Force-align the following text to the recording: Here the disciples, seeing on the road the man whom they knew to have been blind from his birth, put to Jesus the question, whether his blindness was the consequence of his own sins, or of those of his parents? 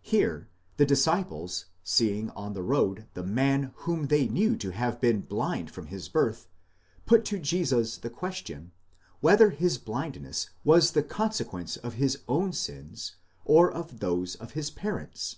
Here 0.00 0.48
the 0.78 0.86
disciples, 0.86 1.66
seeing 1.84 2.30
on 2.30 2.54
the 2.54 2.62
road 2.62 3.04
the 3.12 3.22
man 3.22 3.72
whom 3.84 4.06
they 4.06 4.26
knew 4.26 4.56
to 4.56 4.70
have 4.70 4.98
been 4.98 5.20
blind 5.20 5.70
from 5.70 5.88
his 5.88 6.08
birth, 6.08 6.48
put 7.04 7.22
to 7.26 7.38
Jesus 7.38 7.98
the 7.98 8.08
question, 8.08 8.72
whether 9.20 9.50
his 9.50 9.76
blindness 9.76 10.48
was 10.64 10.92
the 10.92 11.02
consequence 11.02 11.76
of 11.76 11.92
his 12.00 12.20
own 12.28 12.54
sins, 12.54 13.16
or 13.44 13.70
of 13.70 14.00
those 14.00 14.36
of 14.36 14.52
his 14.52 14.70
parents? 14.70 15.36